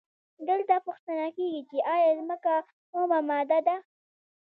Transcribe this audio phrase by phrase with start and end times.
[0.47, 2.55] دلته پوښتنه کیږي چې ایا ځمکه
[2.95, 3.75] اومه ماده ده؟